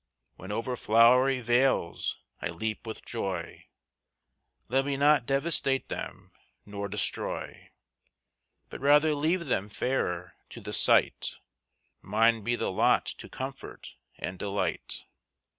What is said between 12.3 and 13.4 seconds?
be the lot to